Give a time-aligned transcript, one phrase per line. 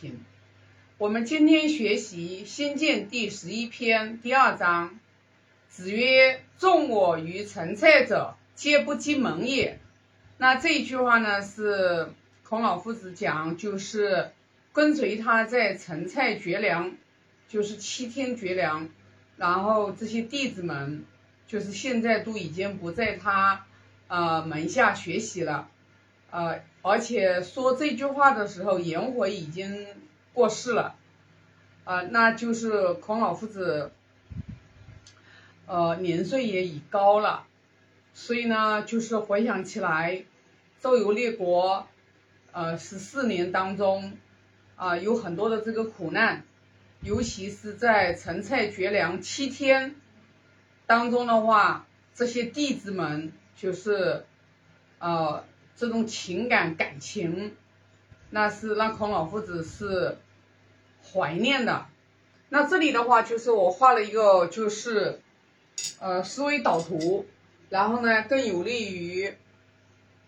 [0.00, 0.18] 频。
[0.96, 4.98] 我们今天学习《新建》第十一篇第二章。
[5.68, 9.78] 子曰：“众我于陈蔡者，皆不及门也。”
[10.36, 12.08] 那这一句话呢，是
[12.42, 14.30] 孔老夫子讲，就是
[14.72, 16.96] 跟随他在陈蔡绝粮，
[17.48, 18.88] 就是七天绝粮，
[19.36, 21.04] 然后这些弟子们，
[21.46, 23.64] 就是现在都已经不在他
[24.08, 25.70] 呃门下学习了，
[26.30, 29.86] 呃，而且说这句话的时候，颜回已经
[30.32, 30.94] 过世了，
[31.84, 33.92] 啊，那就是孔老夫子。
[35.66, 37.46] 呃，年岁也已高了，
[38.12, 40.24] 所以呢，就是回想起来，
[40.80, 41.86] 周游列国，
[42.50, 44.18] 呃，十四年当中，
[44.74, 46.42] 啊，有很多的这个苦难，
[47.02, 49.94] 尤其是在陈蔡绝粮七天
[50.86, 54.24] 当中的话，这些弟子们就是，
[54.98, 55.44] 呃，
[55.80, 57.56] 这种情感感情，
[58.28, 60.18] 那是让孔老夫子是
[61.02, 61.86] 怀念的。
[62.50, 65.20] 那这里的话，就是我画了一个，就是。
[65.98, 67.24] 呃，思维导图，
[67.70, 69.34] 然后呢，更有利于，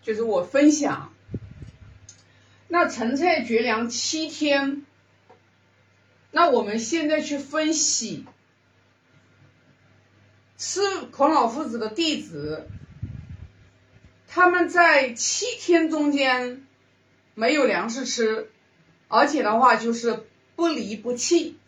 [0.00, 1.12] 就是我分享。
[2.68, 4.86] 那陈蔡绝粮七天，
[6.30, 8.24] 那我们现在去分析，
[10.56, 12.66] 是孔老夫子的弟子，
[14.34, 16.66] 他们在七天中间
[17.34, 18.50] 没有粮食吃，
[19.08, 20.24] 而且的话就是
[20.56, 21.58] 不离不弃。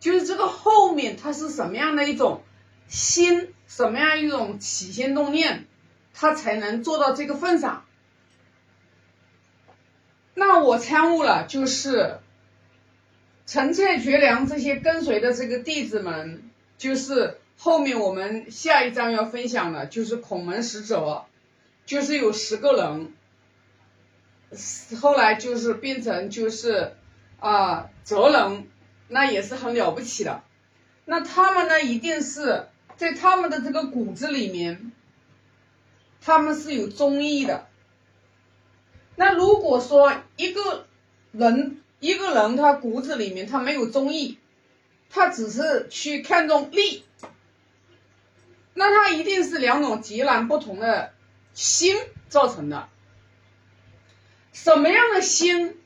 [0.00, 2.42] 就是这个后面他是什么样的一种
[2.88, 5.66] 心，什么样一种起心动念，
[6.14, 7.84] 他才能做到这个份上？
[10.32, 12.18] 那我参悟了，就是
[13.44, 21.24] 陈蔡绝粮这些跟随的这个弟子们，就是后面我们下一章要分享的，就是孔门使者，
[21.86, 23.12] 就是有十个人，
[25.00, 26.94] 后来就是变成就是
[27.38, 28.68] 啊哲人。
[29.06, 30.42] 那也是很了不起的，
[31.04, 34.92] 那他们呢，一定是在他们的这个骨子里面，
[36.22, 37.66] 他们是有忠义的。
[39.14, 40.86] 那如果说一个
[41.32, 44.38] 人一个人他骨子里面他没有忠义，
[45.10, 47.04] 他只是去看重利，
[48.74, 51.14] 那他一定是两种截然不同的
[51.54, 51.96] 心
[52.28, 52.88] 造成的。
[54.52, 55.76] 什么样的心？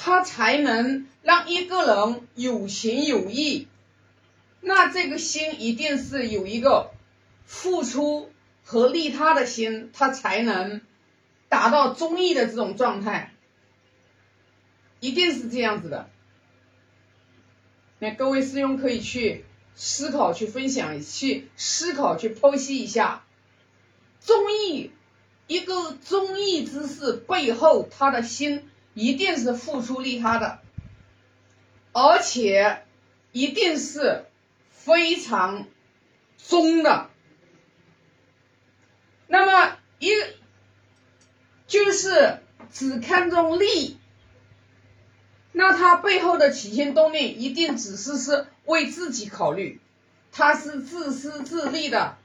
[0.00, 3.66] 他才能让一个人有情有义，
[4.60, 6.92] 那这个心一定是有一个
[7.46, 8.30] 付出
[8.64, 10.80] 和利他的心，他才能
[11.48, 13.32] 达到忠义的这种状态，
[15.00, 16.08] 一定是这样子的。
[17.98, 19.44] 那各位师兄可以去
[19.78, 23.24] 思考、去分享、去思考、去剖析一下，
[24.20, 24.90] 忠义
[25.46, 28.68] 一个忠义之士背后，他的心。
[28.94, 30.58] 一定是付出利他的，
[31.92, 32.82] 而且
[33.30, 34.24] 一定是
[34.70, 35.68] 非常
[36.36, 37.08] 忠的。
[39.28, 40.10] 那么一
[41.68, 42.40] 就是
[42.72, 43.98] 只看重利，
[45.52, 49.80] 那他背后的起心动念一定只是是为自己考虑，
[50.30, 52.16] 他是自私自利的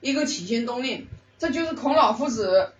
[0.00, 1.06] 一个起心动念，
[1.38, 2.72] 这就是孔老夫子。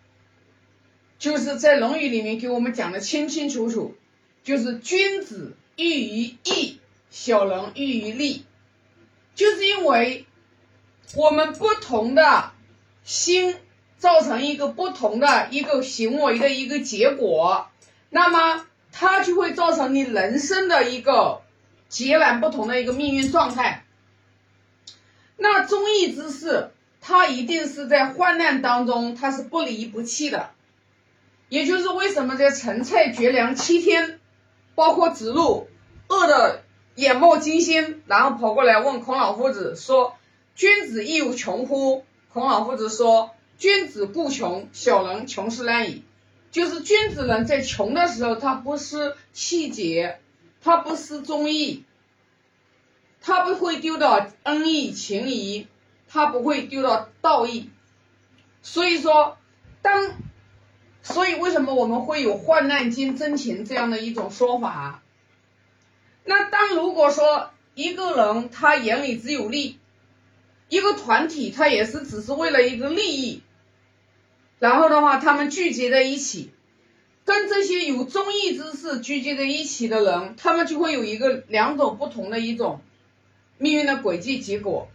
[1.16, 3.94] 就是在《论语》里面给我们讲的清清楚楚，
[4.42, 8.44] 就是君子喻于义，小人喻于利，
[9.34, 10.26] 就是因为
[11.14, 12.50] 我们不同的
[13.04, 13.56] 心
[13.96, 17.68] 造成一个不同的一个行为的一个结果，
[18.10, 21.42] 那么它就会造成你人生的一个
[21.94, 23.84] 截然不同的一个命运状态。
[25.36, 30.50] 那忠义之士，他一定是在患难当中，他是不离不弃的。
[31.48, 34.18] 也就是为什么在陈蔡绝粮七天，
[34.74, 35.68] 包括子路
[36.08, 36.64] 饿得
[36.96, 40.16] 眼冒金星，然后跑过来问孔老夫子说
[40.56, 46.02] ：“君子亦有穷乎？”孔老夫子说：“君子固穷，小人穷斯难矣。”
[46.50, 50.18] 就是君子人在穷的时候，他不失气节，
[50.64, 51.84] 他不失忠义，
[53.20, 55.66] 他不会丢到恩义情谊，
[56.08, 57.70] 他不会丢到道义。
[58.62, 59.36] 所以说，
[59.82, 60.10] 当
[61.02, 65.02] 所以，为什么我们会有患难见真情这样的一种说法？
[66.24, 69.78] 那当如果说一个人他眼里只有利，
[70.70, 73.42] 一个团体他也是只是为了一个利益，
[74.58, 76.54] 然后的话，他们聚集在一起，
[77.24, 82.82] 跟这些有忠义之士聚集在一起的人，他们就会有一个两种不同的一种
[83.56, 84.88] 命运的轨迹结果，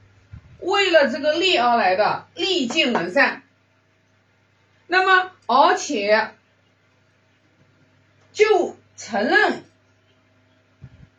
[0.60, 3.44] 为了这个利而来的，利尽人散。
[4.86, 6.32] 那么，而且
[8.32, 9.64] 就承认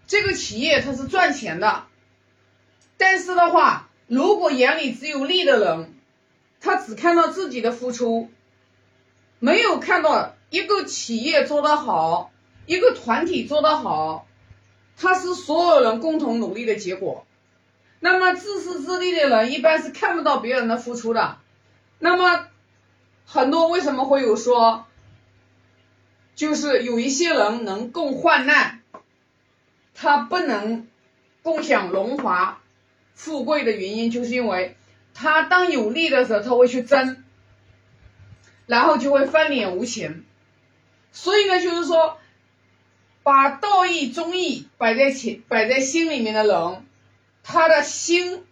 [0.06, 1.86] 这个企业它是赚钱的，
[2.96, 5.94] 但是的话，如果眼里只有利的人，
[6.60, 8.30] 他只看到自己的付出，
[9.38, 12.30] 没有看到一个企业做得好，
[12.66, 14.26] 一个团体做得好，
[14.96, 17.26] 它是所有人共同努力的结果。
[18.00, 21.38] 那么自私自利的人一般是看不到别人的付出的。
[21.98, 22.46] 那么
[23.24, 24.86] 很多为什么会有说，
[26.34, 28.82] 就是有一些人能共患难，
[29.94, 30.88] 他不能
[31.42, 32.60] 共享荣华
[33.14, 34.76] 富贵的原因，就是因为。
[35.12, 37.22] 他当有利的时候，他会去争，
[38.66, 40.24] 然后就会翻脸无情。
[41.12, 42.18] 所以呢，就是说，
[43.22, 46.86] 把道义、忠义摆在前、摆在心里面的人，
[47.42, 48.44] 他的心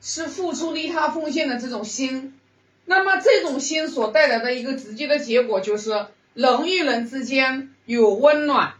[0.00, 2.38] 是付出利他奉献的这种心。
[2.84, 8.74] 那么，这种心所带来的一个直接的结果，就是人与人之间有温暖，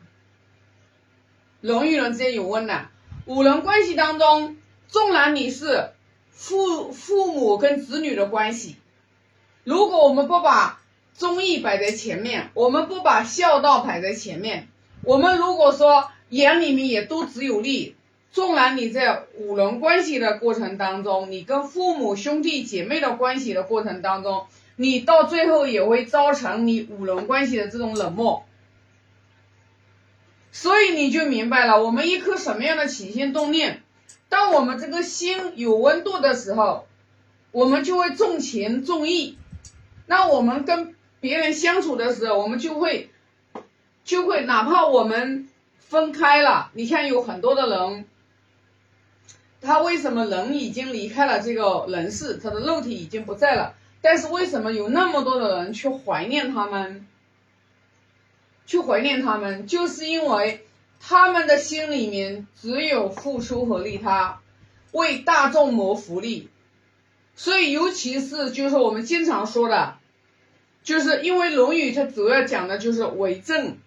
[1.60, 2.90] 人与人之间有温暖。
[3.26, 4.56] 五人关系当中，
[4.88, 5.90] 纵然你是。
[6.34, 8.76] 父父母跟子女的关系，
[9.62, 10.81] 如果我们不把
[11.16, 14.68] 忠义摆在前面，我们不把孝道摆在前面，
[15.02, 17.94] 我们如果说眼里面也都只有利，
[18.32, 28.44] 纵然你在五伦关系的过程当中，你跟父母兄弟姐妹的关系的过程当中，你到最后也会造成你五伦关系的这种冷漠，
[30.50, 33.82] 所以你就明白了，我们一颗什么样的起心动念。
[34.30, 36.86] 当我们这个心有温度的时候，
[37.50, 39.36] 我们就会重情重义。
[40.06, 43.08] 那我们跟别人相处的时候，我们就会
[44.04, 45.48] 就会哪怕我们
[45.78, 48.04] 分开了，你看有很多的人，
[49.62, 57.06] 他为什么人已经离开了这个人世，他的肉体已经不在了，但是为什么有那么多的人去怀念他们，
[58.66, 60.66] 去怀念他们，就是因为。
[61.04, 64.40] 他们的心里面只有付出和利他，
[64.92, 66.48] 为大众谋福利，
[67.34, 69.98] 所以尤其是就是我们经常说的，
[70.82, 73.78] 就是因为《论语》它主要讲的就是为政，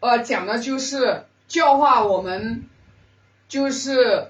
[0.00, 2.64] 呃，讲的就是教化我们，
[3.48, 4.28] 就是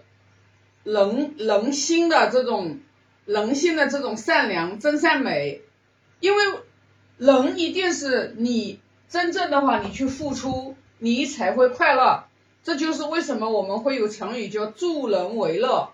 [0.85, 2.81] 人人心的这种
[3.25, 5.63] 人性的这种善良真善美，
[6.21, 6.43] 因为
[7.19, 10.75] 人一定是你真正的话，你去付出。
[11.05, 12.27] 你才会快乐，
[12.63, 15.93] 这就是为什么我们会有成语叫助人为乐，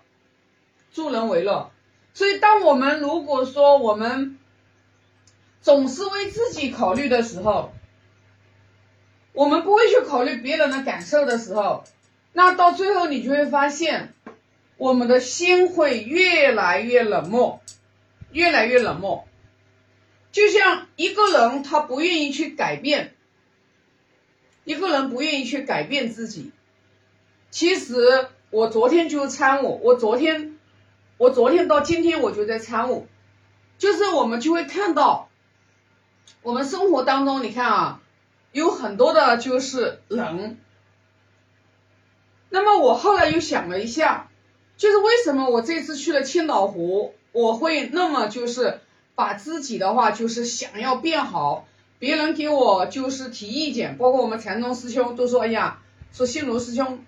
[0.93, 1.71] 助人为乐。
[2.13, 4.37] 所以，当我们如果说我们
[5.61, 7.73] 总是为自己考虑的时候，
[9.33, 11.83] 我们不会去考虑别人的感受的时候，
[12.33, 14.13] 那到最后你就会发现，
[14.77, 17.61] 我们的心会越来越冷漠，
[18.31, 19.27] 越来越冷漠。
[20.31, 23.13] 就像一个人他不愿意去改变。
[24.65, 26.51] 一个人不愿意去改变自己，
[27.49, 30.59] 其实我昨天就参悟，我昨天，
[31.17, 33.07] 我昨天到今天我就在参悟，
[33.79, 35.28] 就是我们就会看到，
[36.41, 38.01] 我们生活当中，你看啊，
[38.51, 40.57] 有很多的就是人，
[42.49, 44.29] 那么我后来又想了一下，
[44.77, 48.79] 就是为什么我这次去了千岛湖，我会那么就是
[49.15, 51.65] 把自己的话就是想要变好。
[51.99, 55.81] 别人给我就是提意见，包括我们禅宗师兄都说：“哎呀，
[56.13, 57.03] 说心如师兄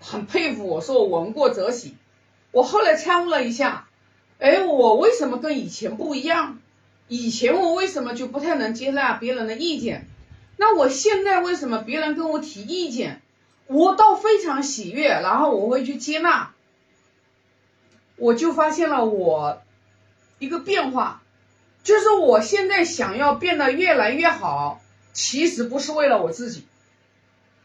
[0.00, 1.98] 很佩服我，说我闻过则喜。”
[2.50, 3.88] 我后来参悟了一下，
[4.38, 6.61] 哎，我为什么跟以前不一样？
[7.08, 10.06] 以前我为什么就不太能接纳别人的意见？
[10.56, 13.20] 那我现在为什么别人跟我提意见，
[13.66, 16.52] 我倒非常喜悦，然后我会去接纳？
[18.16, 19.60] 我就发现了我
[20.38, 21.22] 一个变化。
[21.82, 24.80] 就是我现在想要变得越来越好，
[25.12, 26.64] 其实不是为了我自己。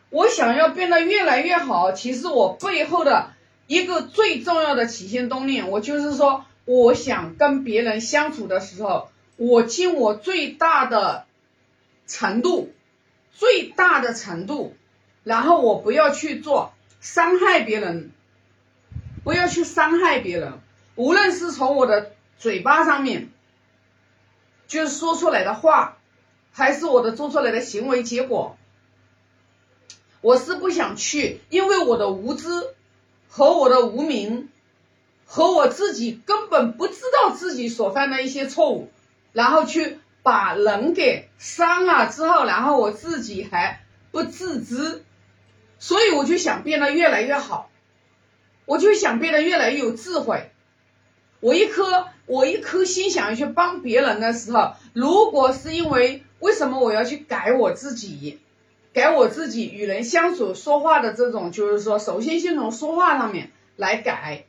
[0.10, 3.34] 我想要变得越来越好，其实我背后的
[3.68, 11.26] 一个最重要的起心动念，我就是说，我想跟别人相处的时候，我尽我最大的
[12.06, 12.74] 程度，
[13.32, 14.76] 最大的程度，
[15.24, 18.12] 然后我不要去做伤害别人，
[19.24, 20.60] 不要去伤害别人，
[20.96, 23.30] 无论是从我的嘴巴上面。
[24.68, 25.98] 就是说出来的话，
[26.52, 28.58] 还是我的做出来的行为结果，
[30.20, 32.50] 我是不想去，因为我的无知
[33.30, 34.50] 和我的无名，
[35.26, 38.92] 和我自己根本不知道自己所犯的一些错误，
[39.38, 45.04] 然后去把人给伤了之后，然后我自己还不自知，
[45.78, 47.70] 所以我就想变得越来越好，
[48.66, 50.50] 我就想变得越来越有智慧。
[51.40, 58.40] 我一颗我一颗心想要去帮别人的时候，如果是因为为什么我要去改我自己？
[58.94, 64.46] 改我自己与人相处说话的这种，就是说，首先先从说话上面来改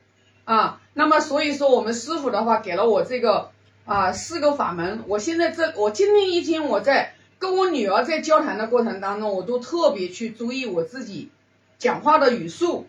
[0.47, 0.81] 啊。
[0.95, 3.51] 那么所以说，我们师傅的话给了我这个
[3.89, 5.03] 啊四个法门。
[5.09, 11.31] 我现在这，我今天一天我在跟我女儿在交谈的过程当中，我都特别去注意我自己
[11.79, 12.87] 讲话的语速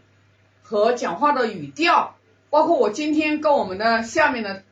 [0.61, 2.15] 和讲话的语调，
[2.51, 4.63] 包括我今天跟我们的下面的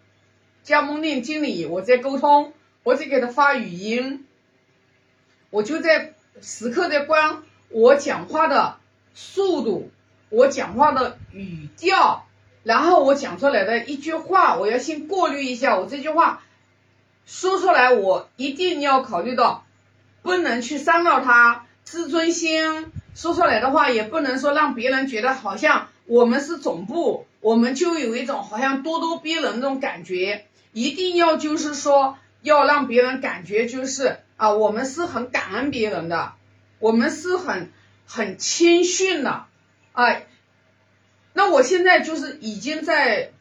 [0.61, 2.53] 加盟店经理我在沟通，
[2.83, 4.27] 我在给他发语音，
[5.49, 6.13] 我就在。
[6.39, 8.77] 时刻在观我讲话的
[9.15, 9.89] 速度，
[10.29, 12.26] 我讲话的语调，
[12.67, 15.79] 然后我讲出来的一句话，我要先过滤一下。
[15.79, 16.43] 我这句话
[17.25, 19.65] 说出来，我一定要考虑到，
[20.21, 22.91] 不能去伤到他自尊心。
[23.15, 30.45] 说出来的话也不能说让别人觉得好像我们是总部，我们就有一种好像咄咄逼人那种感觉。
[30.73, 34.17] 一定要就是说，要让别人感觉就是。
[34.35, 36.33] 啊，我们是很感恩别人的，
[36.79, 37.71] 我们是很
[38.05, 39.45] 很谦逊的，
[39.93, 40.27] 哎，
[41.37, 43.31] 那我现在就是已经在，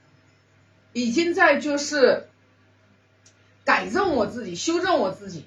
[0.92, 2.28] 已经在就是
[3.64, 5.46] 改正我自己，修正我自己，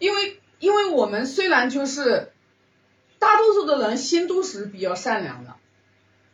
[0.00, 2.32] 因为因为我们虽然就是
[3.20, 5.54] 大多数的人心都是比较善良的，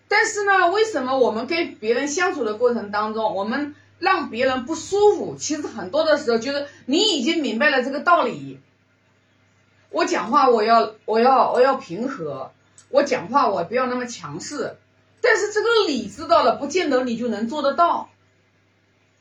[0.08, 8.58] 但是呢，为什么我们跟别人相处的过程当中，我们让别人不舒服，其实很多的时候就是你已经明白了这个道理。
[9.90, 12.52] 我讲话我要我要我要平和，
[12.88, 14.78] 我讲话我不要那么强势。
[15.22, 18.10] 但是这个理知道了，不见得你就能做得到。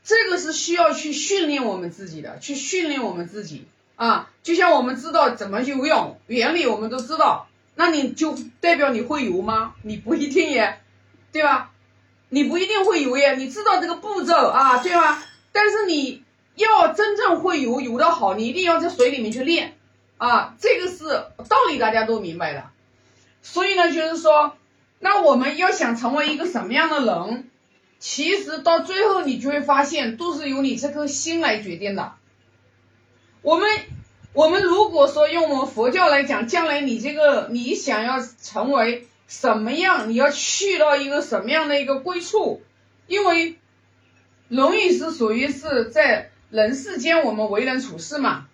[0.03, 4.29] 这个是需要去训练我们自己的，去训练我们自己啊。
[4.41, 9.75] 就像我们知道怎么游泳原理，我们都知道，那你就代表你会游吗？
[9.84, 10.81] 你不一定耶，
[11.31, 11.72] 对吧？
[12.29, 15.24] 你不一定会游耶，你知道这个步骤啊，对吧？
[15.51, 16.24] 但是你
[16.55, 19.77] 要真正会游，游得好，你一定要在水里面去练
[20.17, 21.05] 啊，这个是
[21.48, 22.70] 道理，大家都明白的。
[23.43, 24.55] 所以呢，就是说，
[25.01, 27.50] 那我们要想成为一个什么样的人，
[28.00, 32.13] 其实到最后你就会发现，都是由你这颗心来决定的。
[33.41, 33.70] 我们
[34.31, 39.10] 我们如果说用我们佛教来讲，将来你这个你想要成为。
[39.31, 40.10] 什么样？
[40.10, 42.62] 你要去到一个什么样的一个归处？
[43.08, 43.51] 因为
[44.50, 48.48] 《论语》是属于是在人世间我们为人处事嘛。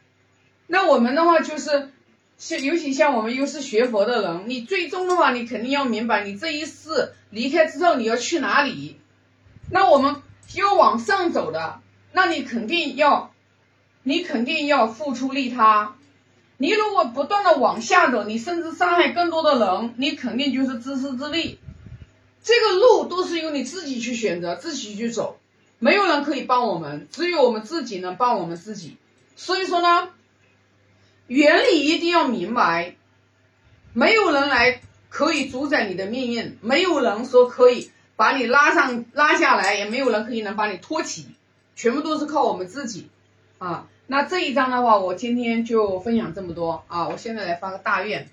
[0.67, 1.89] 那我们的话就是，
[2.38, 9.00] 像尤其像我们又是学佛的人，你最终的话你肯定要明白，你这一世离开之后你要去哪里。
[9.72, 10.22] 那我们
[10.53, 11.79] 要往上走的，
[12.13, 13.34] 那你肯定要，
[14.03, 15.96] 你肯定要付出利他。
[16.60, 21.60] 你如果不断的往下走，你甚至伤害更多的人，你肯定就是自私自利。
[22.44, 25.38] 这个路都是由你自己去选择，自己去走，
[25.79, 28.96] 没有人可以帮我们，只有我们自己能帮我们自己。
[29.36, 30.10] 所以说呢，
[31.27, 32.96] 原理一定要明白，
[33.93, 41.27] 没有人来可以主宰你的命运，没有人说可以把你拉上拉下来，也没有人可以能把你托起，
[41.75, 43.10] 全部都是靠我们自己
[43.57, 43.88] 啊。
[44.07, 47.10] 那这一章的话，我今天就分享这么多啊！
[47.10, 48.29] 我现在来发个大愿，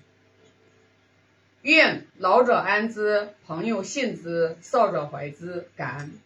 [1.63, 6.17] 愿老者安之，朋友信之，少者怀之，感恩。